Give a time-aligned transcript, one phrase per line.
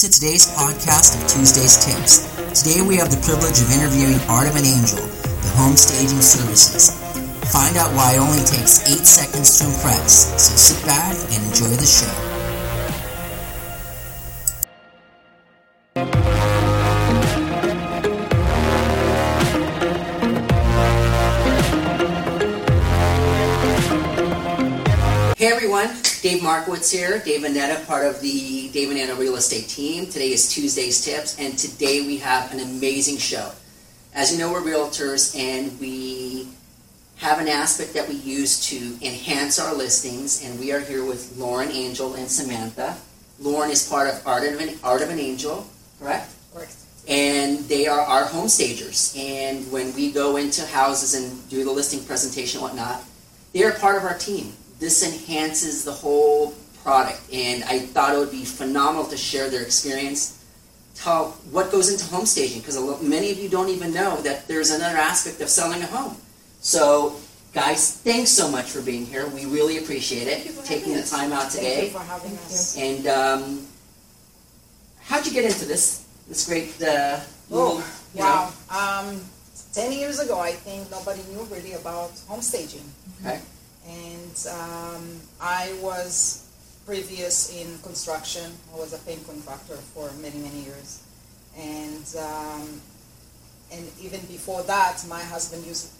[0.00, 2.24] To today's podcast of Tuesday's Tips.
[2.62, 6.88] Today we have the privilege of interviewing Art of an Angel, the home staging services.
[7.52, 11.76] Find out why it only takes 8 seconds to impress, so sit back and enjoy
[11.76, 12.08] the show.
[25.36, 25.90] Hey everyone,
[26.22, 30.04] Dave Markowitz here, Dave Annetta, part of the Dave Annetta Real Estate team.
[30.04, 33.52] Today is Tuesday's Tips, and today we have an amazing show.
[34.12, 36.46] As you know, we're realtors, and we
[37.16, 41.38] have an aspect that we use to enhance our listings, and we are here with
[41.38, 42.98] Lauren, Angel, and Samantha.
[43.38, 45.66] Lauren is part of Art of an, Art of an Angel,
[45.98, 46.30] correct?
[46.52, 46.74] Correct.
[47.08, 49.14] and they are our home stagers.
[49.16, 53.02] And when we go into houses and do the listing presentation and whatnot,
[53.54, 54.52] they are part of our team.
[54.80, 59.62] This enhances the whole product, and I thought it would be phenomenal to share their
[59.62, 60.42] experience,
[60.94, 64.70] tell what goes into home staging, because many of you don't even know that there's
[64.70, 66.16] another aspect of selling a home.
[66.60, 67.16] So,
[67.52, 69.28] guys, thanks so much for being here.
[69.28, 71.62] We really appreciate it, Thank you for taking the time out today.
[71.62, 71.86] Thank today.
[71.86, 72.76] you for having us.
[72.78, 73.66] And um,
[75.02, 76.06] how'd you get into this?
[76.26, 77.20] This great, uh,
[77.52, 78.26] Oh, you know,
[78.70, 79.02] wow.
[79.04, 79.20] Um,
[79.74, 82.84] ten years ago, I think nobody knew really about home staging.
[83.20, 83.40] Okay.
[83.88, 86.46] And um, I was
[86.86, 88.52] previous in construction.
[88.74, 91.02] I was a paint contractor for many, many years.
[91.56, 92.80] And um,
[93.72, 95.90] and even before that, my husband used.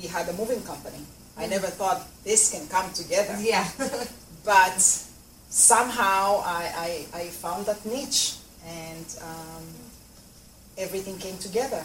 [0.00, 1.04] We had a moving company.
[1.36, 3.36] I never thought this can come together.
[3.40, 3.68] Yeah.
[4.44, 4.80] but
[5.48, 9.64] somehow I, I, I found that niche and um,
[10.78, 11.82] everything came together.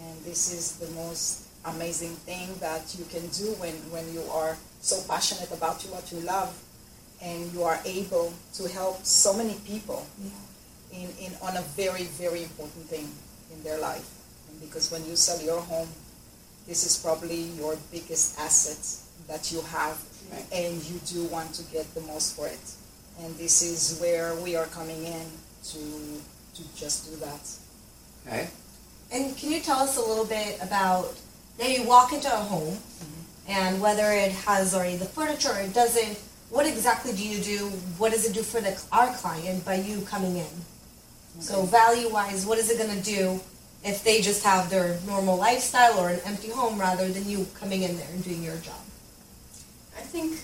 [0.00, 4.56] And this is the most amazing thing that you can do when, when you are
[4.80, 6.54] so passionate about what you love
[7.22, 10.06] and you are able to help so many people
[10.92, 13.08] in, in on a very, very important thing
[13.52, 14.08] in their life.
[14.50, 15.88] And because when you sell your home,
[16.66, 18.80] this is probably your biggest asset
[19.28, 19.98] that you have
[20.30, 20.44] Right.
[20.52, 22.60] and you do want to get the most for it.
[23.20, 25.26] And this is where we are coming in
[25.72, 26.22] to
[26.54, 27.40] to just do that.
[28.26, 28.48] Okay.
[29.10, 31.14] and can you tell us a little bit about
[31.60, 32.78] now you walk into a home
[33.46, 37.68] and whether it has already the furniture or it doesn't, what exactly do you do?
[37.98, 40.50] What does it do for the our client by you coming in?
[41.38, 43.40] So value wise, what is it gonna do
[43.84, 47.82] if they just have their normal lifestyle or an empty home rather than you coming
[47.82, 48.80] in there and doing your job?
[49.96, 50.40] I think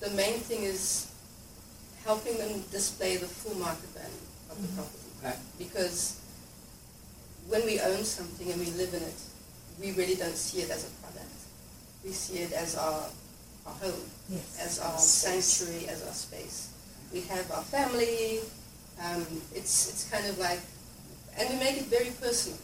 [0.00, 1.10] the main thing is
[2.04, 4.10] helping them display the full market value
[4.50, 4.76] of the mm-hmm.
[4.76, 5.00] property.
[5.24, 5.36] Okay.
[5.58, 6.20] Because
[7.48, 9.20] when we own something and we live in it,
[9.80, 11.32] we really don't see it as a product.
[12.04, 13.04] We see it as our,
[13.66, 14.58] our home, Yes.
[14.60, 15.44] as our Space.
[15.44, 16.68] sanctuary, as our space.
[17.12, 18.40] We have our family.
[19.02, 19.24] Um,
[19.54, 20.60] it's it's kind of like,
[21.38, 22.58] and we make it very personal.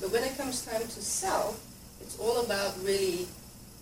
[0.00, 1.56] But when it comes time to sell,
[2.00, 3.26] it's all about really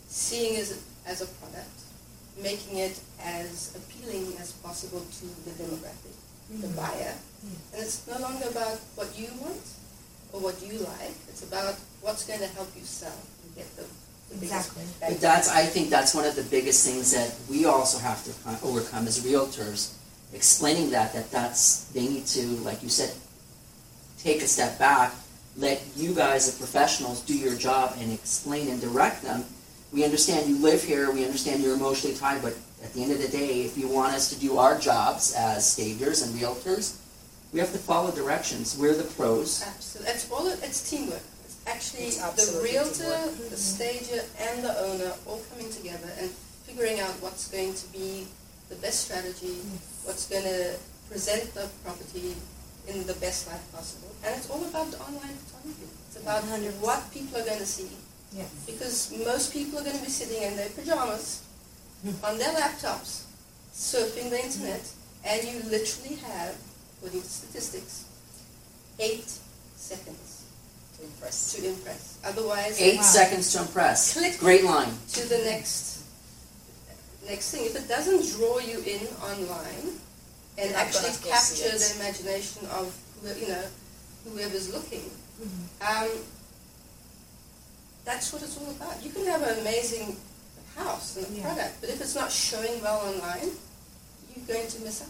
[0.08, 0.72] seeing it
[1.06, 1.76] as a product,
[2.40, 6.14] making it as appealing as possible to the demographic,
[6.62, 7.14] the buyer.
[7.74, 9.60] And it's no longer about what you want
[10.32, 11.14] or what you like.
[11.28, 13.12] It's about what's going to help you sell
[13.44, 13.82] and get the,
[14.30, 14.84] the biggest Exactly.
[15.00, 18.66] But that's, I think that's one of the biggest things that we also have to
[18.66, 19.94] overcome as realtors,
[20.32, 23.14] explaining that, that that's, they need to, like you said,
[24.18, 25.12] take a step back,
[25.56, 29.44] let you guys, the professionals, do your job and explain and direct them.
[29.92, 33.22] We understand you live here, we understand you're emotionally tied, but at the end of
[33.22, 36.98] the day, if you want us to do our jobs as stagers and realtors,
[37.56, 38.76] we have to follow directions.
[38.76, 39.64] We're the pros.
[39.64, 40.12] Absolutely.
[40.12, 41.24] It's all it's teamwork.
[41.48, 43.48] It's actually It's the realtor, teamwork.
[43.48, 43.72] the mm-hmm.
[43.72, 46.28] stager, and the owner all coming together and
[46.68, 48.28] figuring out what's going to be
[48.68, 49.64] the best strategy,
[50.04, 50.76] what's going to
[51.08, 52.36] present the property
[52.92, 54.12] in the best light possible.
[54.20, 55.88] And it's all about the online photography.
[56.12, 56.60] It's about 100%.
[56.84, 57.88] what people are going to see.
[58.36, 58.52] Yes.
[58.68, 61.40] Because most people are going to be sitting in their pajamas
[62.04, 62.20] mm-hmm.
[62.20, 63.24] on their laptops,
[63.72, 64.84] surfing the internet,
[65.24, 66.52] and you literally have,
[66.98, 68.04] according to statistics,
[68.98, 69.28] eight
[69.76, 70.44] seconds
[70.98, 71.52] To impress.
[71.54, 72.18] to impress.
[72.24, 73.02] Otherwise, Eight Wow.
[73.02, 74.12] seconds to impress.
[74.14, 74.38] Click.
[74.38, 74.96] Great line.
[75.12, 75.98] to the next
[77.28, 77.64] next thing.
[77.66, 79.98] If it doesn't draw you in online
[80.58, 81.80] and You're not actually gonna go see capture it.
[81.80, 83.64] the imagination of who, you know
[84.24, 85.84] whoever's looking, Mm-hmm.
[85.84, 86.10] um,
[88.04, 89.02] that's what it's all about.
[89.04, 90.16] You can have an amazing
[90.76, 91.42] house and a Yeah.
[91.44, 93.50] product, but if it's not showing well online,
[94.34, 95.08] you're going to miss out.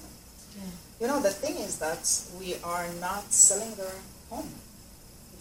[1.00, 2.00] You know, the thing is that
[2.40, 3.92] we are not selling their
[4.30, 4.48] home.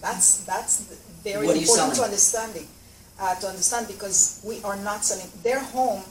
[0.01, 0.81] That's that's
[1.23, 2.67] very What important to understanding.
[3.17, 6.03] Uh, to understand because we are not selling their home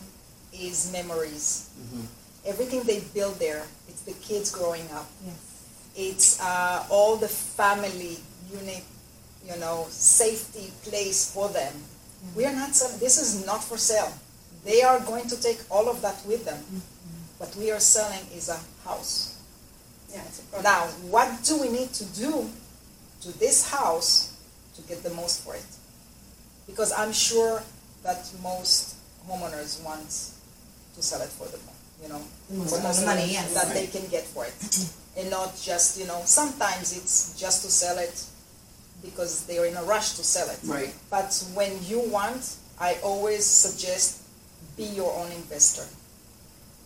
[0.52, 1.68] is memories.
[1.76, 2.06] Mhm.
[2.46, 5.06] Everything they build there, it's the kids growing up.
[5.24, 5.36] Yes.
[5.94, 8.18] It's uh, all the family
[8.50, 8.82] unit,
[9.46, 11.72] you know, safety place for them.
[12.34, 12.98] We are not selling.
[12.98, 14.12] This is not for sale.
[14.64, 16.64] They are going to take all of that with them.
[17.44, 18.58] What we are selling is a
[18.88, 19.38] house.
[20.10, 20.64] Yeah, it's a product.
[20.64, 22.48] Now, what do we need to do
[23.20, 24.32] to this house
[24.76, 25.66] to get the most for it?
[26.66, 27.62] Because I'm sure
[28.02, 28.96] that most
[29.28, 31.60] homeowners want to sell it for the,
[32.02, 33.52] you know, The most for amount of the money, yes.
[33.52, 34.56] that they can get for it,
[35.18, 38.24] and not just, you know, sometimes it's just to sell it
[39.02, 40.60] because they are in a rush to sell it.
[40.64, 40.94] Right.
[41.10, 44.22] But when you want, I always suggest
[44.78, 45.84] be your own investor.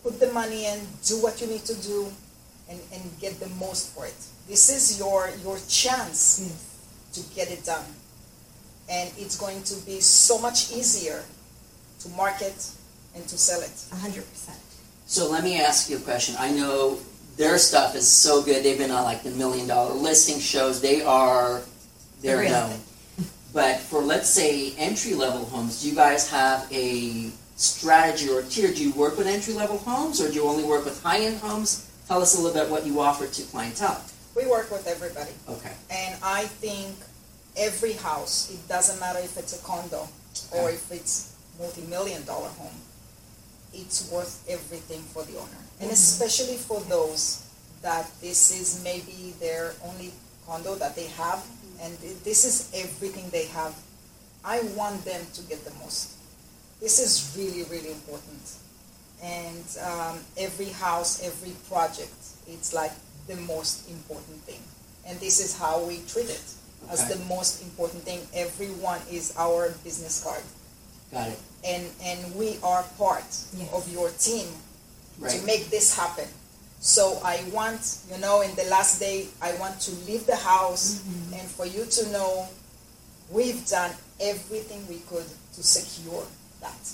[0.03, 2.11] Put the money in, do what you need to do,
[2.69, 4.15] and, and get the most for it.
[4.47, 6.41] This is your your chance
[7.13, 7.85] to get it done.
[8.89, 11.23] And it's going to be so much easier
[12.01, 12.71] to market
[13.15, 13.85] and to sell it.
[13.91, 14.57] A hundred percent.
[15.05, 16.35] So let me ask you a question.
[16.39, 16.99] I know
[17.37, 18.63] their stuff is so good.
[18.63, 20.81] They've been on like the million dollar listing shows.
[20.81, 21.61] They are
[22.21, 22.79] they're known.
[23.53, 28.73] But for let's say entry level homes, do you guys have a strategy or tier?
[28.73, 31.37] Do you work with entry level homes or do you only work with high end
[31.37, 31.89] homes?
[32.07, 34.01] Tell us a little bit what you offer to clientele.
[34.35, 35.31] We work with everybody.
[35.47, 35.73] Okay.
[35.91, 36.95] And I think
[37.57, 40.07] every house, it doesn't matter if it's a condo
[40.51, 42.79] or if it's multi-million dollar home,
[43.73, 45.61] it's worth everything for the owner.
[45.81, 45.93] And Mhm.
[45.93, 47.39] especially for those
[47.81, 50.13] that this is maybe their only
[50.47, 51.43] condo that they have
[51.81, 53.73] and this is everything they have.
[54.43, 56.09] I want them to get the most.
[56.79, 58.39] This is really, really important.
[59.21, 62.15] And um, every house, every project,
[62.47, 62.91] it's like
[63.27, 64.61] the most important thing.
[65.05, 66.41] And this is how we treat it
[66.89, 68.21] as the most important thing.
[68.33, 70.43] Everyone is our business card.
[71.11, 71.39] Got it.
[71.67, 73.25] And, and we are part
[73.57, 73.69] Yes.
[73.73, 74.47] of your team
[75.19, 75.31] Right.
[75.37, 76.27] to make this happen.
[76.79, 81.01] So I want, you know, in the last day, I want to leave the house
[81.03, 81.33] Mm-hmm.
[81.33, 82.47] and for you to know
[83.29, 83.91] we've done
[84.21, 86.23] everything we could to secure
[86.61, 86.93] that.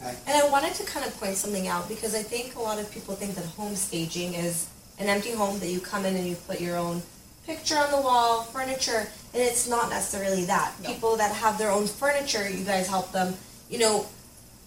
[0.00, 0.16] Okay.
[0.26, 2.90] And I wanted to kind of point something out because I think a lot of
[2.90, 4.68] people think that home staging is
[4.98, 7.02] an empty home that you come in and you put your own
[7.46, 10.72] picture on the wall, furniture, and it's not necessarily that.
[10.82, 10.88] No.
[10.88, 13.34] People that have their own furniture, you guys help them,
[13.70, 14.06] you know,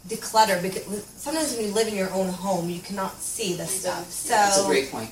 [0.07, 4.09] declutter because sometimes when you live in your own home, you cannot see the stuff.
[4.09, 5.11] So That's a great point.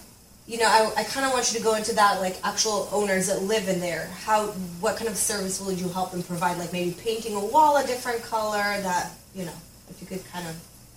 [0.49, 3.27] You know, I, I kind of want you to go into that, like actual owners
[3.27, 4.07] that live in there.
[4.25, 4.47] How,
[4.81, 6.57] what kind of service will you help them provide?
[6.57, 8.57] Like maybe painting a wall a different color.
[8.81, 9.53] That you know,
[9.91, 10.55] if you could kind of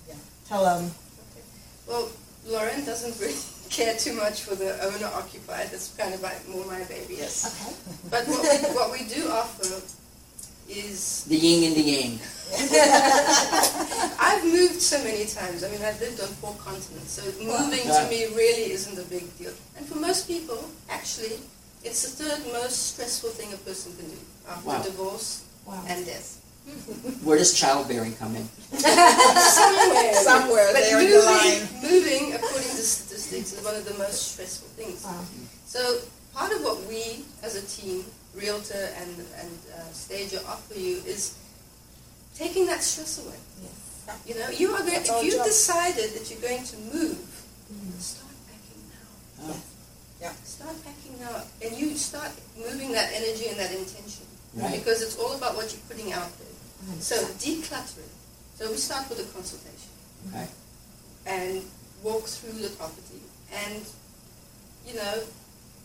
[0.08, 0.14] Yeah.
[0.48, 0.84] tell them.
[0.86, 1.44] Okay.
[1.86, 2.08] Well,
[2.46, 3.36] Lauren doesn't really
[3.68, 5.68] care too much for the owner occupied.
[5.70, 7.16] That's kind of like more my baby.
[7.18, 7.44] Yes.
[7.68, 7.98] Okay.
[8.10, 9.68] But what we, what we do offer
[10.68, 12.18] is The yin and the yang.
[14.20, 15.64] I've moved so many times.
[15.64, 19.24] I mean, I've lived on four continents, so moving to me really isn't a big
[19.38, 19.52] deal.
[19.76, 21.38] And for most people, actually,
[21.84, 24.18] it's the third most stressful thing a person can do
[24.48, 24.82] after Wow.
[24.82, 25.82] divorce Wow.
[25.88, 26.38] and death.
[27.24, 28.46] Where does childbearing come in?
[28.78, 31.62] Somewhere, Somewhere but there in moving, the line.
[31.82, 35.02] moving, according to statistics, is one of the most stressful things.
[35.04, 35.24] Wow.
[35.66, 35.98] So
[36.34, 38.04] part of what we, as a team,
[38.34, 41.34] realtor and and uh, stager, offer you is
[42.34, 43.36] taking that stress away.
[43.62, 43.78] Yes.
[44.26, 44.92] You know, you are going.
[44.94, 45.46] That's If you've job.
[45.46, 47.20] decided that you're going to move,
[47.72, 48.00] Mhm.
[48.00, 49.52] start packing now.
[49.52, 49.60] Oh,
[50.20, 50.32] Yeah.
[50.44, 54.78] Start packing now, and you start moving that energy and that intention Right.
[54.78, 57.00] because it's all about what you're putting out there.
[57.00, 57.38] So 100%.
[57.40, 58.14] declutter it.
[58.58, 59.90] So we start with a consultation
[60.28, 60.48] okay.
[61.26, 61.62] and
[62.02, 63.22] walk through the property.
[63.52, 63.82] And,
[64.86, 65.22] you know,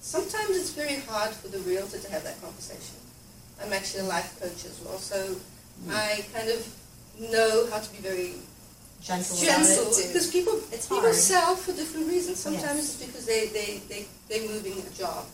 [0.01, 2.95] sometimes it's very hard for the realtor to have that conversation.
[3.61, 5.35] I'm actually a life coach as well, so
[5.89, 6.61] I kind of
[7.31, 8.33] know how to be very
[9.01, 11.15] gentle, gentle about because people It's people hard.
[11.15, 12.39] sell for different reasons.
[12.39, 12.95] Sometimes Yes.
[13.01, 15.25] it's because they, they, they, they're moving a job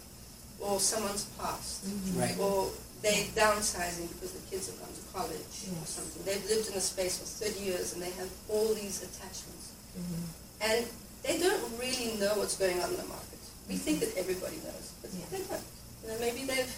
[0.60, 2.20] or someone's passed Mhm.
[2.20, 2.38] Right.
[2.39, 6.24] or they're downsizing because the kids have gone to college or something.
[6.24, 9.75] They've lived in a space for 30 years and they have all these attachments.
[10.00, 10.24] Mhm.
[10.62, 10.88] And
[11.24, 13.42] they don't really know what's going on in the market.
[13.70, 15.25] We think that everybody knows, but Yeah.
[15.32, 15.63] they don't.
[16.03, 16.74] You know, maybe they've,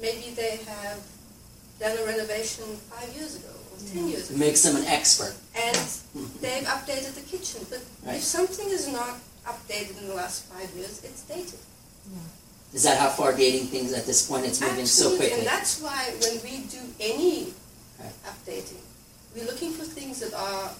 [0.00, 1.00] maybe they have
[1.78, 4.36] done a renovation five years ago or 10 years ago.
[4.36, 5.34] It Makes them an expert.
[5.56, 6.40] And mm-hmm.
[6.40, 8.16] they've updated the kitchen, but Right.
[8.16, 11.58] if something is not updated in the last five years, it's dated.
[12.12, 12.18] Yeah.
[12.74, 14.44] Is that how far dating things at this point?
[14.46, 15.38] It's moving so quickly.
[15.38, 17.52] and that's why when we do any
[17.98, 18.10] Okay.
[18.28, 18.80] updating,
[19.34, 20.70] we're looking for things that are.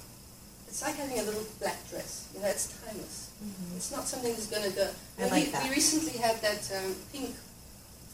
[0.68, 2.26] It's like having a little black dress.
[2.32, 3.29] You know, it's timeless.
[3.42, 3.76] Mhm.
[3.76, 4.88] It's not something that's going to go.
[5.18, 5.62] I like we, that.
[5.64, 7.34] we recently had that um, pink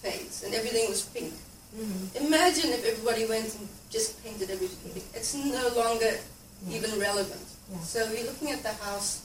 [0.03, 1.35] phase, and everything was pink.
[1.75, 2.15] Mhm.
[2.27, 5.05] Imagine if everybody went and just painted everything pink.
[5.15, 6.13] It's no longer
[6.67, 6.77] Yeah.
[6.79, 7.47] even relevant.
[7.71, 7.83] Yeah.
[7.83, 9.21] So we're looking at the house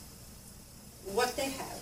[1.14, 1.80] what they have,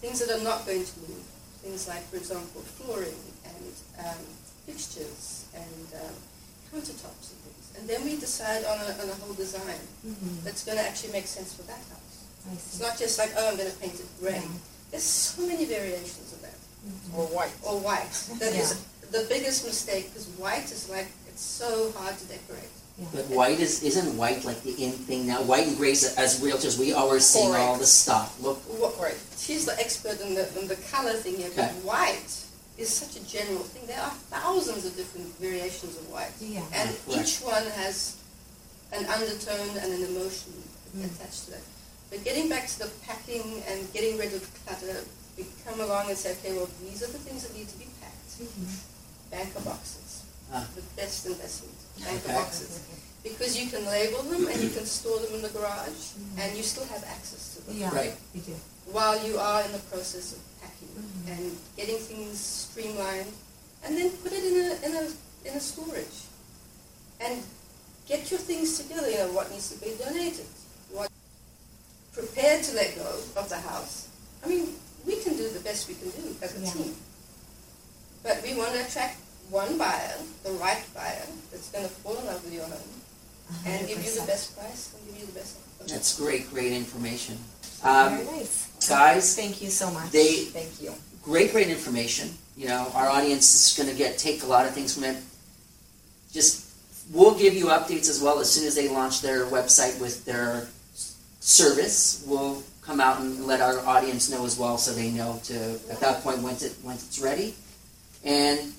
[0.00, 1.22] things that are not going to move,
[1.62, 3.72] things like, for example, flooring and
[4.06, 4.22] um,
[4.66, 6.14] fixtures and um,
[6.72, 7.64] countertops and things.
[7.78, 9.78] And then we decide on a, on a whole design
[10.44, 12.09] that's going to actually make sense for that house.
[12.48, 14.40] I It's not just like, oh, I'm going to paint it gray.
[14.40, 14.48] Yeah.
[14.90, 16.56] There's so many variations of that.
[16.86, 17.18] Mm-hmm.
[17.18, 17.52] Or white.
[17.62, 18.10] Or white.
[18.38, 19.20] That is Yeah.
[19.20, 22.70] the biggest mistake because white is like, it's so hard to decorate.
[23.14, 25.40] But white is, isn't white like the in thing now?
[25.42, 28.38] White and grays, as realtors, we always see all the stuff.
[28.42, 28.92] Look, What,
[29.38, 32.28] she's the expert in the, in the color thing here, but white
[32.76, 33.86] is such a general thing.
[33.86, 36.32] There are thousands of different variations of white.
[36.40, 36.60] Yeah.
[36.74, 37.28] And Correct.
[37.28, 38.16] each one has
[38.92, 40.52] an undertone and an emotion
[40.96, 41.04] mm.
[41.04, 41.64] attached to it.
[42.10, 45.06] But getting back to the packing and getting rid of clutter,
[45.38, 47.86] we come along and say, okay, well, these are the things that need to be
[48.02, 48.42] packed.
[48.42, 49.30] Mm-hmm.
[49.30, 50.66] Banker boxes, Ah.
[50.74, 52.34] the best investment, banker Okay.
[52.34, 52.80] boxes.
[53.22, 56.40] Because you can label them and you can store them in the garage mm-hmm.
[56.40, 58.16] and you still have access to them Yeah, Right.
[58.34, 58.56] do.
[58.90, 61.30] while you are in the process of packing mm-hmm.
[61.30, 61.44] and
[61.76, 63.30] getting things streamlined,
[63.84, 65.04] and then put it in a in a
[65.46, 66.26] in a storage,
[67.20, 67.42] and
[68.08, 69.08] get your things together.
[69.08, 70.48] You know what needs to be donated,
[72.70, 74.08] to let go of the house.
[74.44, 74.74] I mean,
[75.06, 76.72] we can do the best we can do as a Yeah.
[76.72, 76.94] team,
[78.22, 79.18] but we want to attract
[79.50, 82.94] one buyer, the right buyer, that's going to fall in love with your home
[83.66, 85.56] and give you the best price and give you the best.
[85.80, 85.88] offer.
[85.90, 87.36] that's great, great information.
[87.82, 88.68] Very Um, nice.
[88.86, 90.10] guys, Thank you so much.
[90.12, 90.94] they Thank you.
[91.22, 92.36] great, great information.
[92.56, 95.16] You know, our audience is going to get take a lot of things from it.
[96.32, 96.64] Just
[97.10, 100.68] we'll give you updates as well as soon as they launch their website with their
[101.40, 102.24] service.
[102.26, 105.54] We'll come out and let our audience know as well, so they know to
[105.90, 107.54] at that point once it once it's ready.
[108.24, 108.72] And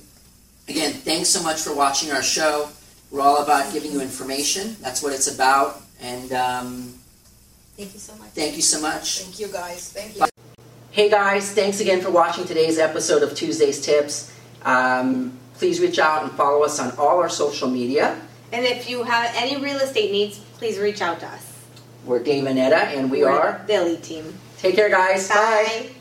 [0.70, 2.70] again, thanks so much for watching our show.
[3.10, 4.76] We're all about giving you information.
[4.82, 5.82] That's what it's about.
[6.02, 6.94] And um,
[7.78, 8.30] Thank you so much.
[8.30, 9.20] thank you so much.
[9.22, 9.90] Thank you, guys.
[9.92, 10.26] Thank you.
[10.92, 14.32] Hey guys, thanks again for watching today's episode of Tuesday's Tips.
[14.64, 18.20] Um, please reach out and follow us on all our social media.
[18.52, 21.51] And if you have any real estate needs, please reach out to us.
[22.06, 23.64] We're Dave and Etta, and we We're are.
[23.68, 24.34] the elite team.
[24.58, 25.30] Take care, guys.
[25.30, 25.92] Bye.